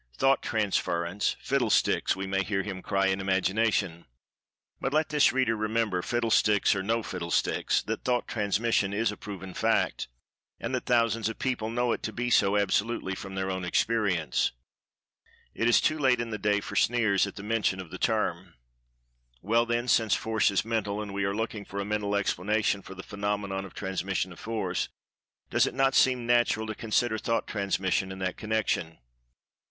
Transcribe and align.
"Thought 0.17 0.41
transference, 0.41 1.35
Fiddlesticks," 1.39 2.15
we 2.15 2.25
may 2.25 2.43
hear 2.43 2.63
him 2.63 2.81
cry, 2.81 3.05
in 3.05 3.21
imagination. 3.21 4.07
But 4.79 4.93
let 4.93 5.09
this 5.09 5.31
reader 5.31 5.55
remember—Fiddlesticks, 5.55 6.75
or 6.75 6.81
no 6.81 7.03
Fiddlesticks—that 7.03 8.03
Thought 8.03 8.27
transmission 8.27 8.95
is 8.95 9.11
a 9.11 9.15
proven 9.17 9.53
fact—and 9.53 10.73
that 10.73 10.87
thousands 10.87 11.29
of 11.29 11.37
people 11.37 11.69
know 11.69 11.91
it 11.91 12.01
to 12.01 12.11
be 12.11 12.31
so, 12.31 12.57
absolutely, 12.57 13.13
from 13.13 13.35
their 13.35 13.51
own 13.51 13.63
experience. 13.63 14.53
It 15.53 15.69
is 15.69 15.79
too 15.79 15.99
late 15.99 16.19
in 16.19 16.31
the 16.31 16.39
day 16.39 16.61
for 16.61 16.75
sneers 16.75 17.27
at 17.27 17.35
the 17.35 17.43
mention 17.43 17.79
of 17.79 17.91
the 17.91 17.99
term.[Pg 17.99 18.55
162] 19.41 19.47
Well, 19.47 19.65
then, 19.67 19.87
since 19.87 20.15
Force 20.15 20.49
is 20.49 20.65
Mental, 20.65 20.99
and 20.99 21.13
we 21.13 21.25
are 21.25 21.35
looking 21.35 21.63
for 21.63 21.79
a 21.79 21.85
Mental 21.85 22.15
explanation 22.15 22.81
for 22.81 22.95
the 22.95 23.03
phenomenon 23.03 23.65
of 23.65 23.75
Transmission 23.75 24.31
of 24.31 24.39
Force, 24.39 24.89
does 25.51 25.67
it 25.67 25.75
not 25.75 25.93
seem 25.93 26.25
natural 26.25 26.65
to 26.65 26.73
consider 26.73 27.19
Thought 27.19 27.45
transmission 27.45 28.11
in 28.11 28.17
that 28.17 28.35
connection? 28.37 28.97